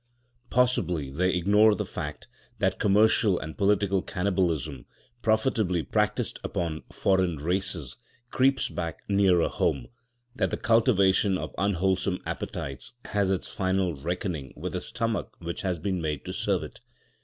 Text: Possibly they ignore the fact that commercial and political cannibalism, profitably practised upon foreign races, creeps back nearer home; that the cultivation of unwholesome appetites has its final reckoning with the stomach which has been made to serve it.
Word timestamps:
Possibly 0.49 1.11
they 1.11 1.29
ignore 1.35 1.75
the 1.75 1.85
fact 1.85 2.27
that 2.57 2.79
commercial 2.79 3.37
and 3.37 3.55
political 3.55 4.01
cannibalism, 4.01 4.87
profitably 5.21 5.83
practised 5.83 6.39
upon 6.43 6.81
foreign 6.91 7.35
races, 7.35 7.97
creeps 8.31 8.67
back 8.67 9.01
nearer 9.07 9.47
home; 9.47 9.89
that 10.35 10.49
the 10.49 10.57
cultivation 10.57 11.37
of 11.37 11.53
unwholesome 11.55 12.17
appetites 12.25 12.93
has 13.05 13.29
its 13.29 13.47
final 13.51 13.93
reckoning 13.93 14.53
with 14.57 14.73
the 14.73 14.81
stomach 14.81 15.35
which 15.37 15.61
has 15.61 15.77
been 15.77 16.01
made 16.01 16.25
to 16.25 16.33
serve 16.33 16.63
it. 16.63 16.79